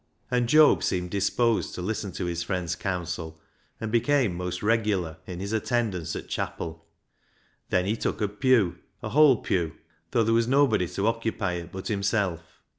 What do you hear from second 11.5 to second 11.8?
it